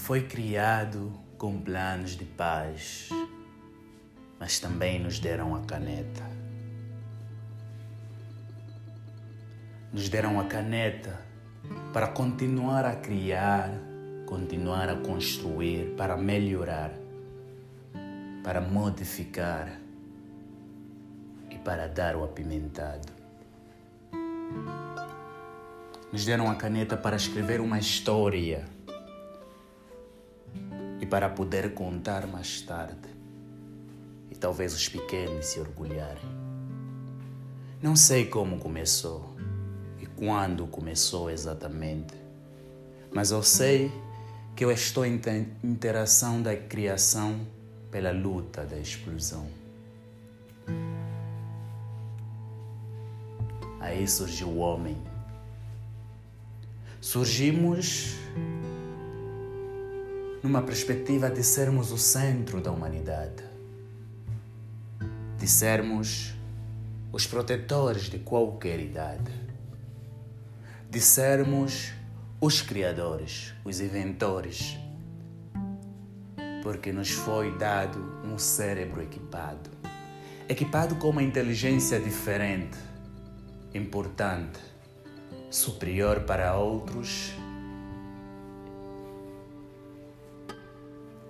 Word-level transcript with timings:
foi 0.00 0.22
criado 0.22 1.12
com 1.36 1.60
planos 1.60 2.16
de 2.16 2.24
paz, 2.24 3.10
mas 4.40 4.58
também 4.58 4.98
nos 4.98 5.20
deram 5.20 5.54
a 5.54 5.60
caneta. 5.60 6.24
Nos 9.92 10.08
deram 10.08 10.40
a 10.40 10.44
caneta 10.44 11.20
para 11.92 12.08
continuar 12.08 12.86
a 12.86 12.96
criar, 12.96 13.70
continuar 14.26 14.88
a 14.88 14.96
construir, 14.96 15.94
para 15.96 16.16
melhorar, 16.16 16.92
para 18.42 18.60
modificar 18.60 19.78
e 21.50 21.58
para 21.58 21.86
dar 21.86 22.16
o 22.16 22.24
apimentado. 22.24 23.12
Nos 26.10 26.24
deram 26.24 26.50
a 26.50 26.54
caneta 26.54 26.96
para 26.96 27.16
escrever 27.16 27.60
uma 27.60 27.78
história 27.78 28.79
para 31.10 31.28
poder 31.28 31.74
contar 31.74 32.26
mais 32.26 32.62
tarde. 32.62 33.10
E 34.30 34.36
talvez 34.36 34.72
os 34.72 34.88
pequenos 34.88 35.46
se 35.46 35.58
orgulharem. 35.58 36.22
Não 37.82 37.96
sei 37.96 38.26
como 38.26 38.58
começou 38.58 39.34
e 39.98 40.06
quando 40.06 40.66
começou 40.68 41.28
exatamente, 41.28 42.14
mas 43.12 43.32
eu 43.32 43.42
sei 43.42 43.90
que 44.54 44.64
eu 44.64 44.70
estou 44.70 45.04
em 45.04 45.20
interação 45.64 46.40
da 46.40 46.56
criação 46.56 47.40
pela 47.90 48.12
luta 48.12 48.64
da 48.64 48.78
explosão. 48.78 49.48
Aí 53.80 54.06
surgiu 54.06 54.48
o 54.48 54.58
homem. 54.58 54.96
Surgimos 57.00 58.14
numa 60.42 60.62
perspectiva 60.62 61.28
de 61.28 61.42
sermos 61.42 61.92
o 61.92 61.98
centro 61.98 62.60
da 62.60 62.70
humanidade, 62.70 63.44
de 65.38 65.46
sermos 65.46 66.34
os 67.12 67.26
protetores 67.26 68.04
de 68.04 68.18
qualquer 68.18 68.80
idade, 68.80 69.32
de 70.88 71.00
sermos 71.00 71.92
os 72.40 72.62
criadores, 72.62 73.52
os 73.64 73.80
inventores, 73.80 74.78
porque 76.62 76.90
nos 76.92 77.10
foi 77.10 77.56
dado 77.58 77.98
um 78.24 78.38
cérebro 78.38 79.02
equipado. 79.02 79.70
Equipado 80.48 80.96
com 80.96 81.10
uma 81.10 81.22
inteligência 81.22 82.00
diferente, 82.00 82.78
importante, 83.74 84.58
superior 85.50 86.20
para 86.20 86.56
outros 86.56 87.34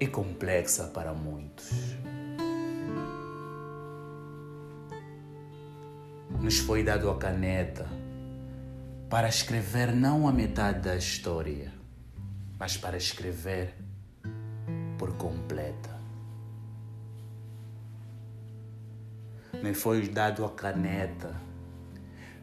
e 0.01 0.06
complexa 0.06 0.84
para 0.84 1.12
muitos. 1.12 1.70
Nos 6.41 6.59
foi 6.59 6.83
dado 6.83 7.11
a 7.11 7.19
caneta 7.19 7.87
para 9.11 9.28
escrever 9.28 9.95
não 9.95 10.27
a 10.27 10.33
metade 10.33 10.81
da 10.81 10.97
história, 10.97 11.71
mas 12.59 12.78
para 12.78 12.97
escrever 12.97 13.75
por 14.97 15.12
completa. 15.19 16.01
Me 19.62 19.75
foi 19.75 20.09
dado 20.09 20.47
a 20.47 20.51
caneta 20.51 21.37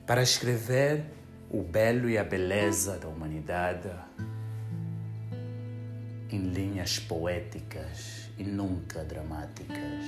para 0.05 0.21
escrever 0.21 1.05
o 1.49 1.63
belo 1.63 2.07
e 2.07 2.19
a 2.19 2.23
beleza 2.23 2.99
da 2.99 3.07
humanidade 3.07 3.89
em 6.29 6.39
linhas 6.77 6.99
poéticas 6.99 8.29
e 8.37 8.43
nunca 8.43 9.03
dramáticas. 9.03 10.05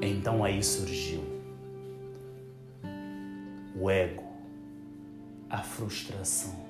Então 0.00 0.42
aí 0.42 0.62
surgiu 0.62 1.22
o 3.78 3.90
ego, 3.90 4.24
a 5.50 5.62
frustração, 5.62 6.64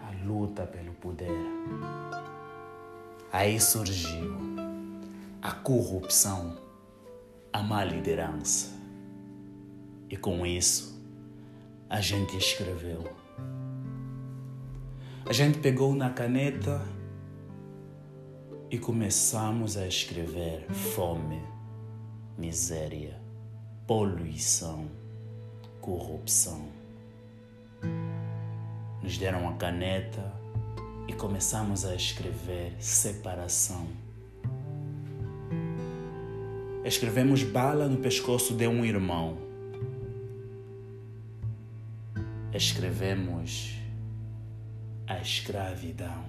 a 0.00 0.10
luta 0.26 0.66
pelo 0.66 0.92
poder. 0.94 1.30
Aí 3.32 3.60
surgiu 3.60 4.36
a 5.40 5.52
corrupção, 5.52 6.58
a 7.52 7.62
má 7.62 7.84
liderança. 7.84 8.72
E 10.10 10.16
com 10.16 10.44
isso, 10.44 11.00
a 11.88 12.00
gente 12.00 12.36
escreveu 12.36 13.21
a 15.24 15.32
gente 15.32 15.58
pegou 15.58 15.94
na 15.94 16.10
caneta 16.10 16.82
e 18.70 18.78
começamos 18.78 19.76
a 19.76 19.86
escrever 19.86 20.66
fome, 20.72 21.40
miséria, 22.36 23.20
poluição, 23.86 24.90
corrupção. 25.80 26.68
Nos 29.00 29.16
deram 29.16 29.48
a 29.48 29.52
caneta 29.54 30.32
e 31.06 31.12
começamos 31.12 31.84
a 31.84 31.94
escrever 31.94 32.74
separação. 32.80 33.86
Escrevemos 36.84 37.44
bala 37.44 37.88
no 37.88 37.98
pescoço 37.98 38.54
de 38.54 38.66
um 38.66 38.84
irmão. 38.84 39.38
Escrevemos 42.52 43.81
a 45.06 45.18
escravidão. 45.20 46.24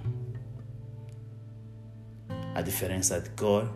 A 2.55 2.61
diferença 2.61 3.19
de 3.19 3.29
cor, 3.31 3.71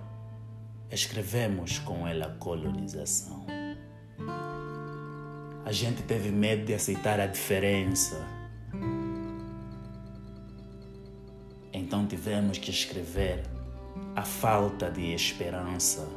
escrevemos 0.91 1.79
com 1.79 2.07
ela 2.07 2.35
colonização. 2.39 3.45
A 5.65 5.71
gente 5.71 6.01
teve 6.03 6.31
medo 6.31 6.65
de 6.65 6.73
aceitar 6.73 7.19
a 7.19 7.27
diferença. 7.27 8.25
Então 11.73 12.07
tivemos 12.07 12.57
que 12.57 12.71
escrever 12.71 13.43
a 14.15 14.23
falta 14.23 14.89
de 14.89 15.13
esperança 15.13 16.07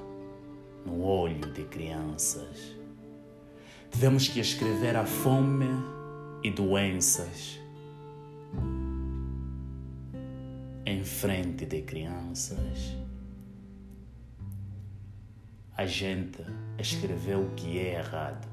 no 0.87 1.03
olho 1.03 1.53
de 1.53 1.65
crianças. 1.65 2.77
Tivemos 3.91 4.29
que 4.29 4.41
escrever 4.41 4.97
a 4.97 5.05
fome 5.05 5.69
e 6.43 6.51
doenças 6.51 7.61
em 10.91 11.05
frente 11.05 11.67
de 11.67 11.83
crianças. 11.83 12.97
A 15.77 15.87
gente 15.87 16.45
escreveu 16.79 17.43
o 17.47 17.55
que 17.55 17.79
é 17.79 17.95
errado 17.95 18.49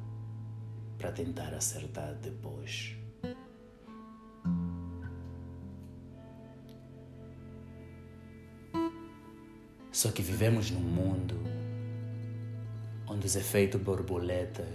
para 0.99 1.11
tentar 1.11 1.51
acertar 1.53 2.13
depois. 2.15 2.95
Só 9.91 10.11
que 10.11 10.21
vivemos 10.21 10.69
num 10.69 10.79
mundo 10.79 11.35
onde 13.07 13.25
os 13.25 13.35
efeitos 13.35 13.81
borboletas 13.81 14.67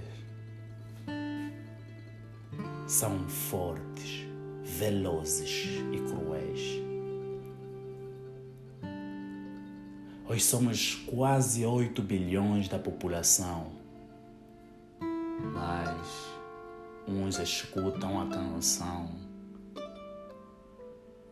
são 2.88 3.28
fortes, 3.28 4.26
velozes 4.64 5.80
e 5.92 5.98
cruéis. 6.10 6.91
Hoje 10.32 10.44
somos 10.44 10.94
quase 10.94 11.66
8 11.66 12.00
bilhões 12.00 12.66
da 12.66 12.78
população, 12.78 13.70
mas 15.52 16.08
uns 17.06 17.38
escutam 17.38 18.18
a 18.18 18.26
canção 18.28 19.10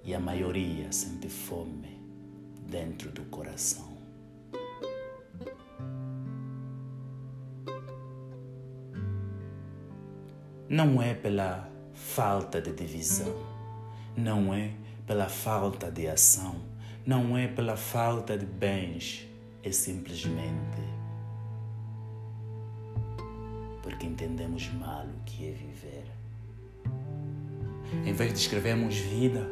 e 0.04 0.14
a 0.14 0.20
maioria 0.20 0.92
sente 0.92 1.30
fome 1.30 1.98
dentro 2.68 3.10
do 3.10 3.24
coração. 3.30 3.96
Não 10.68 11.00
é 11.00 11.14
pela 11.14 11.70
falta 11.94 12.60
de 12.60 12.74
divisão, 12.74 13.34
não 14.14 14.52
é 14.52 14.74
pela 15.06 15.30
falta 15.30 15.90
de 15.90 16.06
ação 16.06 16.69
não 17.06 17.36
é 17.36 17.48
pela 17.48 17.76
falta 17.76 18.36
de 18.36 18.46
bens, 18.46 19.26
é 19.62 19.72
simplesmente 19.72 21.00
porque 23.82 24.06
entendemos 24.06 24.72
mal 24.74 25.04
o 25.04 25.24
que 25.24 25.48
é 25.48 25.52
viver. 25.52 26.04
Em 28.06 28.12
vez 28.12 28.32
de 28.32 28.38
escrevermos 28.38 28.94
vida, 28.96 29.46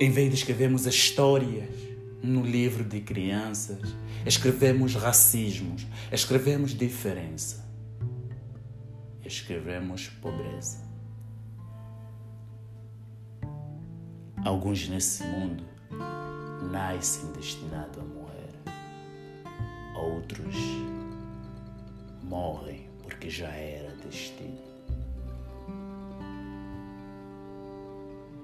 em 0.00 0.10
vez 0.10 0.28
de 0.28 0.36
escrevermos 0.36 0.86
histórias 0.86 1.68
no 2.22 2.42
livro 2.44 2.84
de 2.84 3.00
crianças, 3.00 3.94
escrevemos 4.24 4.94
racismos, 4.94 5.86
escrevemos 6.12 6.72
diferença, 6.72 7.66
escrevemos 9.24 10.08
pobreza. 10.08 10.84
Alguns 14.44 14.88
nesse 14.88 15.24
mundo 15.24 15.64
nascem 16.70 17.30
destinados 17.32 17.98
a 17.98 18.04
morrer. 18.04 18.54
Outros 19.96 20.54
morrem 22.22 22.88
porque 23.02 23.30
já 23.30 23.48
era 23.48 23.94
destino. 23.96 24.66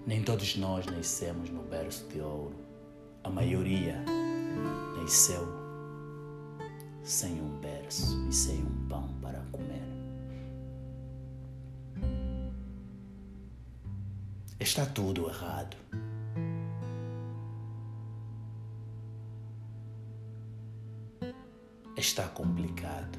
Nem 0.07 0.23
todos 0.23 0.57
nós 0.57 0.87
nascemos 0.87 1.51
no 1.51 1.63
berço 1.63 2.07
de 2.09 2.21
ouro. 2.21 2.57
A 3.25 3.31
maioria 3.31 4.03
nasceu 4.97 5.47
sem 7.03 7.41
um 7.41 7.59
berço 7.61 8.27
e 8.29 8.33
sem 8.33 8.63
um 8.63 8.89
pão 8.89 9.09
para 9.21 9.41
comer. 9.53 9.83
Está 14.59 14.87
tudo 14.87 15.29
errado. 15.29 15.77
Está 22.13 22.25
complicado. 22.25 23.19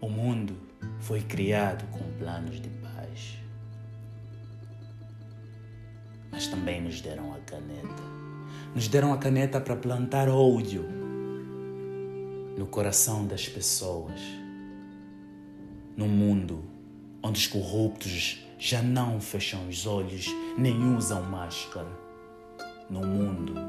O 0.00 0.08
mundo 0.08 0.56
foi 1.00 1.20
criado 1.20 1.86
com 1.90 2.10
planos 2.18 2.62
de 2.62 2.70
paz. 2.70 3.38
Mas 6.32 6.46
também 6.46 6.80
nos 6.80 7.02
deram 7.02 7.34
a 7.34 7.40
caneta. 7.40 8.02
Nos 8.74 8.88
deram 8.88 9.12
a 9.12 9.18
caneta 9.18 9.60
para 9.60 9.76
plantar 9.76 10.30
ódio 10.30 10.88
no 12.56 12.66
coração 12.66 13.26
das 13.26 13.46
pessoas. 13.46 14.18
No 15.94 16.08
mundo 16.08 16.64
onde 17.22 17.38
os 17.38 17.46
corruptos 17.46 18.42
já 18.58 18.82
não 18.82 19.20
fecham 19.20 19.68
os 19.68 19.86
olhos 19.86 20.26
nem 20.56 20.96
usam 20.96 21.22
máscara. 21.22 22.02
No 22.88 23.06
mundo 23.06 23.63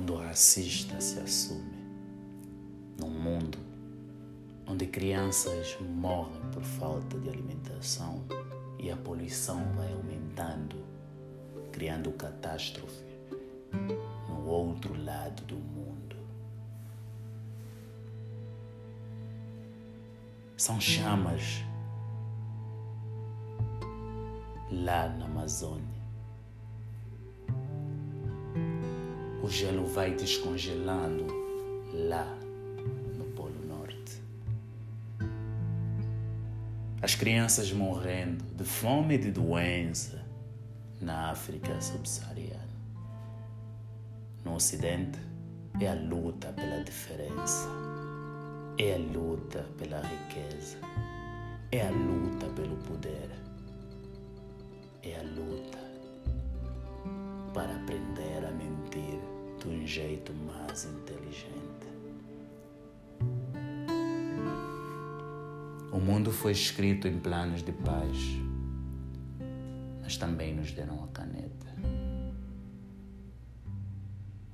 onde 0.00 0.12
o 0.12 0.16
racista 0.16 0.98
se 0.98 1.20
assume. 1.20 1.78
Num 2.98 3.10
mundo 3.10 3.58
onde 4.66 4.86
crianças 4.86 5.76
morrem 5.80 6.40
por 6.52 6.62
falta 6.62 7.18
de 7.18 7.28
alimentação 7.28 8.24
e 8.78 8.90
a 8.90 8.96
poluição 8.96 9.62
vai 9.74 9.92
aumentando, 9.92 10.76
criando 11.70 12.12
catástrofe 12.12 13.04
no 14.28 14.46
outro 14.46 14.96
lado 15.04 15.44
do 15.44 15.56
mundo. 15.56 16.16
São 20.56 20.80
chamas 20.80 21.62
lá 24.70 25.08
na 25.08 25.26
Amazônia. 25.26 25.99
Gelo 29.50 29.86
vai 29.86 30.14
descongelando 30.14 31.26
lá 31.92 32.26
no 33.16 33.24
Polo 33.36 33.60
Norte. 33.66 34.22
As 37.02 37.14
crianças 37.14 37.72
morrendo 37.72 38.44
de 38.54 38.64
fome 38.64 39.14
e 39.14 39.18
de 39.18 39.30
doença 39.30 40.24
na 41.00 41.30
África 41.30 41.80
subsaariana. 41.80 42.68
No 44.44 44.54
Ocidente 44.54 45.18
é 45.80 45.88
a 45.88 45.94
luta 45.94 46.52
pela 46.52 46.82
diferença 46.82 47.68
é 48.82 48.94
a 48.94 48.96
luta 48.96 49.62
pela 49.76 50.00
riqueza, 50.00 50.78
é 51.70 51.86
a 51.86 51.90
luta 51.90 52.46
pelo 52.56 52.76
poder, 52.78 53.28
é 55.02 55.16
a 55.16 55.22
luta 55.22 55.78
para 57.52 57.76
aprender 57.76 58.42
a 58.42 58.50
mentir 58.52 59.20
de 59.68 59.68
um 59.68 59.86
jeito 59.86 60.32
mais 60.32 60.84
inteligente. 60.84 61.60
O 65.92 65.98
mundo 65.98 66.32
foi 66.32 66.52
escrito 66.52 67.06
em 67.06 67.18
planos 67.18 67.62
de 67.62 67.72
paz, 67.72 68.16
mas 70.02 70.16
também 70.16 70.54
nos 70.54 70.72
deram 70.72 71.04
a 71.04 71.08
caneta. 71.08 71.66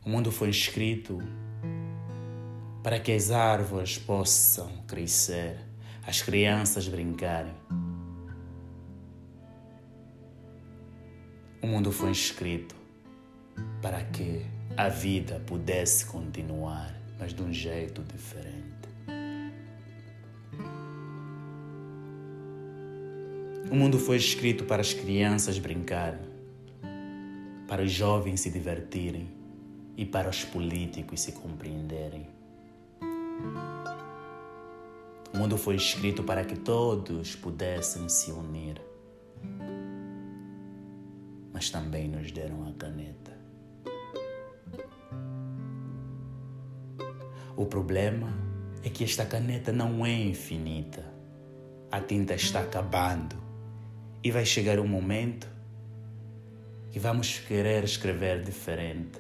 O 0.05 0.09
mundo 0.09 0.33
foi 0.33 0.51
escrito 0.51 1.19
para 2.83 2.99
que 2.99 3.13
as 3.13 3.31
árvores 3.31 3.99
possam 3.99 4.71
crescer, 4.87 5.59
as 6.07 6.23
crianças 6.23 6.89
brincarem. 6.89 7.55
O 11.63 11.67
mundo 11.67 11.93
foi 11.93 12.11
escrito 12.11 12.75
para 13.83 14.03
que 14.05 14.56
a 14.77 14.91
vida 14.91 15.41
pudesse 15.47 16.05
continuar, 16.05 16.95
mas 17.19 17.33
de 17.33 17.43
um 17.43 17.51
jeito 17.51 18.03
diferente. 18.03 18.67
O 23.71 23.75
mundo 23.75 23.99
foi 23.99 24.17
escrito 24.17 24.65
para 24.65 24.83
as 24.83 24.93
crianças 24.93 25.59
brincarem, 25.59 26.21
para 27.67 27.83
os 27.83 27.91
jovens 27.91 28.41
se 28.41 28.51
divertirem 28.51 29.29
e 29.97 30.05
para 30.05 30.29
os 30.29 30.45
políticos 30.45 31.21
se 31.23 31.33
compreenderem. 31.33 32.29
O 35.33 35.39
mundo 35.39 35.57
foi 35.57 35.77
escrito 35.77 36.23
para 36.23 36.45
que 36.45 36.55
todos 36.55 37.35
pudessem 37.35 38.09
se 38.11 38.31
unir, 38.31 38.81
mas 41.51 41.71
também 41.71 42.09
nos 42.09 42.31
deram 42.31 42.69
a 42.69 42.73
caneta. 42.73 43.36
O 47.57 47.65
problema 47.65 48.29
é 48.85 48.91
que 48.91 49.03
esta 49.03 49.25
caneta 49.25 49.73
não 49.73 50.05
é 50.05 50.13
infinita. 50.13 51.03
A 51.91 52.03
tinta 52.03 52.35
está 52.35 52.61
acabando 52.61 53.35
e 54.23 54.31
vai 54.31 54.45
chegar 54.45 54.79
um 54.79 54.87
momento 54.87 55.49
que 56.91 56.99
vamos 56.99 57.39
querer 57.39 57.83
escrever 57.83 58.43
diferente, 58.43 59.19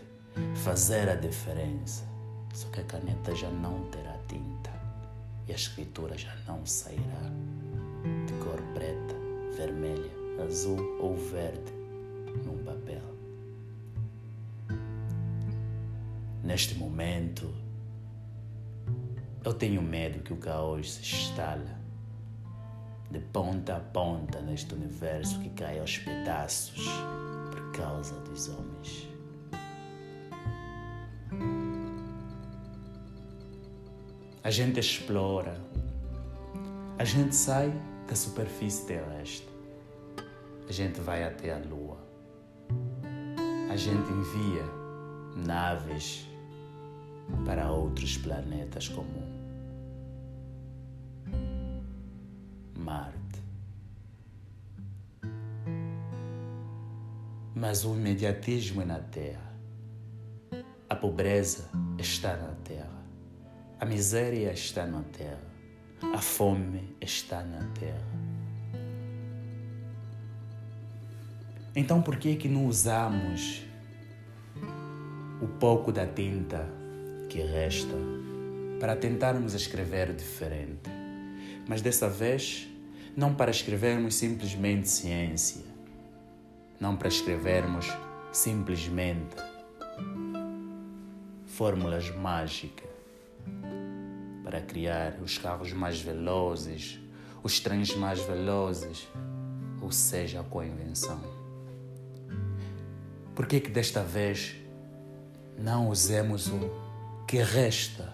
fazer 0.56 1.08
a 1.08 1.14
diferença. 1.14 2.04
Só 2.52 2.68
que 2.68 2.80
a 2.80 2.84
caneta 2.84 3.34
já 3.34 3.48
não 3.48 3.86
terá 3.86 4.18
tinta 4.28 4.70
e 5.48 5.52
a 5.52 5.56
escritura 5.56 6.18
já 6.18 6.36
não 6.46 6.66
sairá 6.66 7.30
de 8.26 8.32
cor 8.44 8.60
preta, 8.74 9.14
vermelha, 9.56 10.10
azul 10.46 10.98
ou 11.00 11.16
verde 11.16 11.72
num 12.44 12.62
papel. 12.62 13.02
Neste 16.44 16.74
momento, 16.74 17.65
eu 19.46 19.54
tenho 19.54 19.80
medo 19.80 20.24
que 20.24 20.32
o 20.32 20.36
caos 20.38 20.94
se 20.94 21.02
instale 21.02 21.70
de 23.12 23.20
ponta 23.20 23.76
a 23.76 23.80
ponta 23.80 24.40
neste 24.40 24.74
universo 24.74 25.38
que 25.38 25.50
cai 25.50 25.78
aos 25.78 25.98
pedaços 25.98 26.84
por 27.52 27.70
causa 27.70 28.18
dos 28.22 28.48
homens. 28.48 29.08
A 34.42 34.50
gente 34.50 34.80
explora. 34.80 35.56
A 36.98 37.04
gente 37.04 37.36
sai 37.36 37.72
da 38.08 38.16
superfície 38.16 38.84
terrestre. 38.84 39.54
A 40.68 40.72
gente 40.72 41.00
vai 41.00 41.22
até 41.22 41.54
a 41.54 41.58
Lua. 41.58 41.98
A 43.70 43.76
gente 43.76 44.10
envia 44.10 44.64
naves 45.36 46.26
para 47.44 47.70
outros 47.70 48.16
planetas 48.18 48.88
como 48.88 49.25
Mas 57.56 57.84
o 57.84 57.94
imediatismo 57.94 58.82
é 58.82 58.84
na 58.84 59.00
Terra. 59.00 59.52
A 60.88 60.94
pobreza 60.94 61.68
está 61.98 62.36
na 62.36 62.52
Terra. 62.62 62.96
A 63.78 63.84
miséria 63.84 64.50
está 64.52 64.86
na 64.86 65.02
terra, 65.02 65.38
a 66.14 66.16
fome 66.16 66.96
está 66.98 67.42
na 67.42 67.62
terra. 67.78 68.26
Então, 71.74 72.00
por 72.00 72.16
que 72.16 72.36
que 72.36 72.48
não 72.48 72.66
usamos 72.66 73.62
o 75.42 75.46
pouco 75.46 75.92
da 75.92 76.06
tinta 76.06 76.66
que 77.28 77.38
resta 77.42 77.94
para 78.80 78.96
tentarmos 78.96 79.52
escrever 79.52 80.14
diferente? 80.14 80.88
Mas 81.68 81.82
dessa 81.82 82.08
vez, 82.08 82.66
não 83.14 83.34
para 83.34 83.50
escrevermos 83.50 84.14
simplesmente 84.14 84.88
ciência, 84.88 85.75
não 86.80 86.96
para 86.96 87.08
escrevermos 87.08 87.86
simplesmente 88.32 89.36
fórmulas 91.46 92.10
mágicas, 92.10 92.90
para 94.44 94.60
criar 94.60 95.14
os 95.22 95.38
carros 95.38 95.72
mais 95.72 96.00
velozes, 96.00 97.00
os 97.42 97.58
trens 97.60 97.94
mais 97.96 98.20
velozes, 98.20 99.08
ou 99.80 99.90
seja, 99.90 100.42
com 100.42 100.60
a 100.60 100.66
invenção. 100.66 101.20
Por 103.34 103.46
que 103.46 103.60
que 103.60 103.70
desta 103.70 104.02
vez 104.02 104.56
não 105.58 105.88
usemos 105.88 106.48
o 106.48 106.70
que 107.26 107.38
resta 107.38 108.12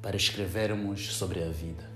para 0.00 0.16
escrevermos 0.16 1.14
sobre 1.14 1.42
a 1.42 1.48
vida? 1.48 1.90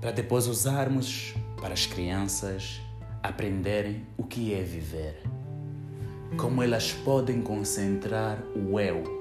Para 0.00 0.10
depois 0.10 0.46
usarmos 0.46 1.34
para 1.60 1.74
as 1.74 1.86
crianças 1.86 2.80
aprenderem 3.22 4.06
o 4.16 4.24
que 4.24 4.54
é 4.54 4.62
viver, 4.62 5.22
como 6.36 6.62
elas 6.62 6.92
podem 6.92 7.42
concentrar 7.42 8.42
o 8.56 8.80
eu 8.80 9.20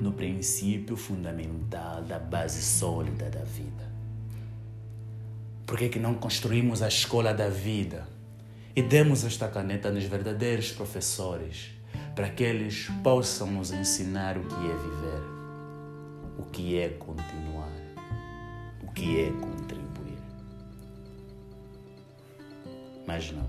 no 0.00 0.12
princípio 0.12 0.96
fundamental 0.96 2.02
da 2.02 2.18
base 2.18 2.62
sólida 2.62 3.30
da 3.30 3.44
vida. 3.44 3.88
Por 5.66 5.78
que, 5.78 5.88
que 5.88 5.98
não 5.98 6.14
construímos 6.14 6.82
a 6.82 6.88
escola 6.88 7.34
da 7.34 7.48
vida 7.48 8.06
e 8.74 8.82
demos 8.82 9.24
esta 9.24 9.48
caneta 9.48 9.90
nos 9.90 10.04
verdadeiros 10.04 10.72
professores 10.72 11.70
para 12.14 12.28
que 12.30 12.42
eles 12.42 12.88
possam 13.02 13.50
nos 13.50 13.70
ensinar 13.70 14.36
o 14.38 14.44
que 14.44 14.54
é 14.54 14.76
viver, 14.76 15.22
o 16.38 16.42
que 16.44 16.78
é 16.78 16.88
continuar, 16.88 17.72
o 18.82 18.92
que 18.92 19.20
é 19.20 19.30
contribuir? 19.30 19.57
Mas 23.08 23.32
não. 23.32 23.48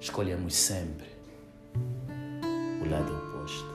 Escolhemos 0.00 0.54
sempre 0.54 1.06
o 2.82 2.88
lado 2.88 3.14
oposto. 3.14 3.68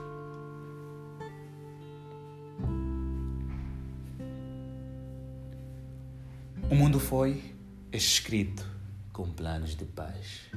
O 6.71 6.75
mundo 6.75 6.99
foi 6.99 7.55
escrito 7.91 8.67
com 9.11 9.31
planos 9.31 9.75
de 9.75 9.85
paz, 9.85 10.49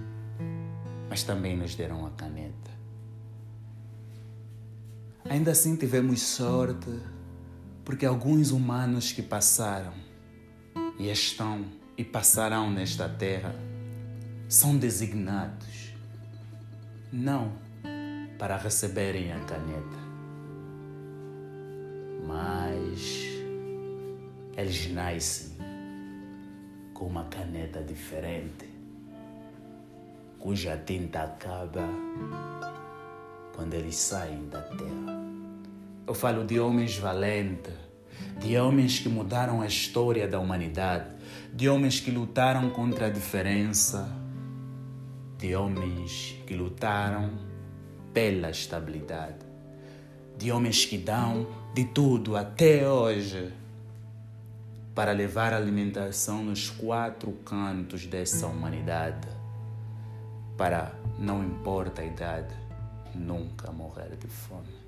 mas 1.11 1.25
também 1.25 1.59
nos 1.59 1.75
deram 1.75 2.07
a 2.07 2.11
caneta. 2.13 2.71
Ainda 5.29 5.51
assim 5.51 5.77
tivemos 5.77 6.23
sorte, 6.23 7.03
porque 7.85 8.07
alguns 8.07 8.51
humanos 8.51 9.13
que 9.13 9.21
passaram 9.21 10.06
e 10.99 11.11
estão 11.11 11.65
e 11.97 12.05
passarão 12.05 12.71
nesta 12.71 13.09
terra 13.09 13.55
são 14.49 14.77
designados 14.77 15.93
não 17.13 17.53
para 18.39 18.57
receberem 18.57 19.33
a 19.33 19.41
caneta. 19.41 20.07
Mas 22.27 23.27
eles 24.57 24.91
nascem 24.93 25.57
com 26.93 27.07
uma 27.07 27.25
caneta 27.25 27.83
diferente, 27.83 28.69
cuja 30.39 30.77
tinta 30.77 31.23
acaba 31.23 31.89
quando 33.55 33.75
eles 33.75 33.97
saem 33.97 34.49
da 34.49 34.61
terra. 34.63 35.17
Eu 36.07 36.15
falo 36.15 36.45
de 36.45 36.61
homens 36.61 36.99
valentes, 36.99 37.75
de 38.39 38.57
homens 38.59 38.99
que 38.99 39.09
mudaram 39.09 39.61
a 39.61 39.67
história 39.67 40.29
da 40.29 40.39
humanidade, 40.39 41.07
de 41.53 41.69
homens 41.69 42.01
que 42.01 42.11
lutaram 42.11 42.71
contra 42.71 43.07
a 43.07 43.11
diferença, 43.11 44.09
de 45.39 45.55
homens 45.55 46.37
que 46.47 46.55
lutaram 46.55 47.31
pela 48.13 48.51
estabilidade, 48.51 49.45
de 50.39 50.51
homens 50.53 50.85
que 50.85 50.99
dão 50.99 51.47
de 51.75 51.85
tudo 51.85 52.37
até 52.37 52.89
hoje 52.89 53.53
para 54.95 55.13
levar 55.13 55.53
alimentação 55.53 56.43
nos 56.43 56.71
quatro 56.71 57.33
cantos 57.45 58.07
dessa 58.07 58.47
humanidade, 58.47 59.29
para, 60.57 60.95
não 61.19 61.45
importa 61.45 62.01
a 62.01 62.05
idade, 62.07 62.55
nunca 63.15 63.71
morrer 63.71 64.17
de 64.17 64.27
fome. 64.27 64.86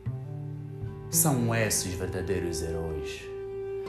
São 1.10 1.54
esses 1.54 1.94
verdadeiros 1.94 2.60
heróis. 2.60 3.22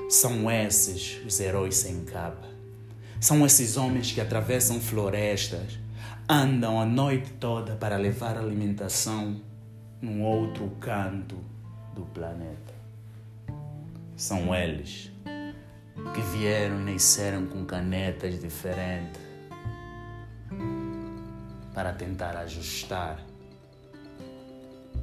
São 0.10 0.50
esses 0.50 1.20
os 1.26 1.38
heróis 1.42 1.76
sem 1.76 2.06
capa. 2.06 2.48
São 3.20 3.46
esses 3.46 3.76
homens 3.76 4.14
que 4.14 4.22
atravessam 4.22 4.80
florestas, 4.80 5.78
andam 6.30 6.80
a 6.80 6.86
noite 6.86 7.32
toda 7.34 7.76
para 7.76 7.98
levar 7.98 8.38
alimentação 8.38 9.42
num 10.02 10.24
outro 10.24 10.70
canto 10.80 11.36
do 11.94 12.04
planeta. 12.04 12.74
São 14.16 14.56
eles 14.56 15.12
que 16.16 16.22
vieram 16.38 16.80
e 16.80 16.94
nasceram 16.94 17.48
com 17.48 17.66
canetas 17.66 18.40
diferentes 18.40 19.22
para 21.74 21.92
tentar 21.92 22.38
ajustar 22.38 23.20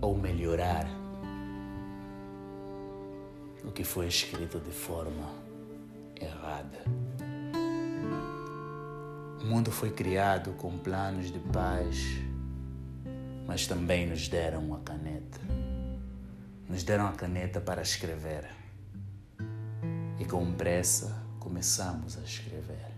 ou 0.00 0.16
melhorar 0.16 0.95
o 3.66 3.72
que 3.72 3.82
foi 3.82 4.06
escrito 4.06 4.60
de 4.60 4.70
forma 4.70 5.28
errada. 6.20 6.84
O 9.40 9.44
mundo 9.44 9.70
foi 9.70 9.90
criado 9.90 10.52
com 10.52 10.78
planos 10.78 11.32
de 11.32 11.38
paz, 11.38 11.96
mas 13.46 13.66
também 13.66 14.06
nos 14.06 14.28
deram 14.28 14.72
a 14.74 14.80
caneta. 14.80 15.40
Nos 16.68 16.82
deram 16.84 17.06
a 17.06 17.12
caneta 17.12 17.60
para 17.60 17.82
escrever. 17.82 18.48
E 20.18 20.24
com 20.24 20.52
pressa 20.54 21.22
começamos 21.38 22.16
a 22.16 22.22
escrever. 22.22 22.92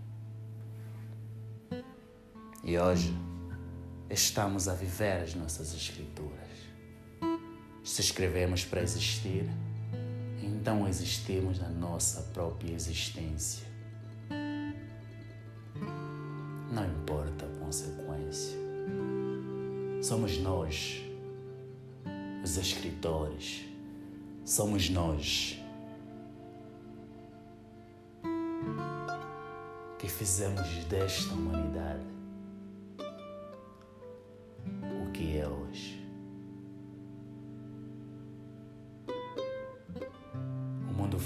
E 2.63 2.77
hoje 2.77 3.13
estamos 4.09 4.67
a 4.67 4.73
viver 4.73 5.23
as 5.23 5.35
nossas 5.35 5.73
escrituras. 5.73 6.39
Se 7.83 8.01
escrevemos 8.01 8.65
para 8.65 8.81
existir, 8.81 9.49
então 10.69 10.87
existimos 10.87 11.57
na 11.57 11.67
nossa 11.67 12.21
própria 12.31 12.75
existência. 12.75 13.65
Não 16.71 16.85
importa 16.85 17.47
a 17.47 17.59
consequência. 17.59 18.55
Somos 20.03 20.37
nós, 20.37 21.01
os 22.43 22.55
escritores. 22.55 23.65
Somos 24.45 24.91
nós 24.91 25.59
que 29.97 30.07
fizemos 30.07 30.67
desta 30.85 31.33
humanidade 31.33 32.05
o 35.03 35.11
que 35.13 35.35
é 35.35 35.47
hoje. 35.47 36.08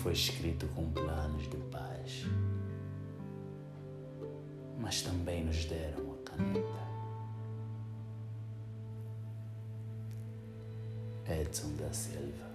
Foi 0.04 0.12
escrito 0.12 0.68
com 0.76 0.92
planos 0.92 1.50
de 1.50 1.56
paz 1.72 2.26
mas 4.78 5.02
também 5.02 5.46
nos 5.46 5.64
deram 5.64 6.14
a 6.14 6.30
caneta. 6.30 6.84
Edson 11.26 11.74
da 11.78 11.94
Silva. 11.94 12.53